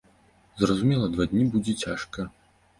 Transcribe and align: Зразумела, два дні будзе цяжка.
Зразумела, 0.61 1.11
два 1.17 1.29
дні 1.35 1.45
будзе 1.53 1.79
цяжка. 1.85 2.29